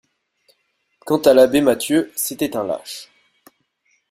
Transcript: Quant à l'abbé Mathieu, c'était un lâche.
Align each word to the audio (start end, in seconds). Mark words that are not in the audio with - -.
Quant 1.01 1.19
à 1.19 1.35
l'abbé 1.35 1.61
Mathieu, 1.61 2.11
c'était 2.15 2.57
un 2.57 2.63
lâche. 2.63 3.11